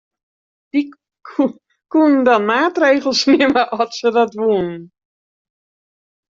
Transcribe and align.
Dy 0.71 0.81
koenen 1.91 2.21
dan 2.27 2.43
maatregels 2.51 3.21
nimme 3.37 3.63
at 3.79 3.91
se 3.99 4.09
dat 4.17 4.31
woenen. 4.39 4.83